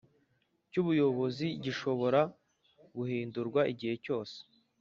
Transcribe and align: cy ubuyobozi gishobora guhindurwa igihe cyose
cy 0.69 0.77
ubuyobozi 0.81 1.47
gishobora 1.63 2.21
guhindurwa 2.97 3.61
igihe 3.71 3.95
cyose 4.05 4.37